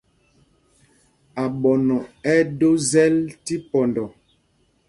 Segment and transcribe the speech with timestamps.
[1.41, 1.97] Aɓɔnɔ
[2.33, 3.13] ɛ́ ɛ́ do zɛ́l
[3.45, 4.05] tí pɔndɔ.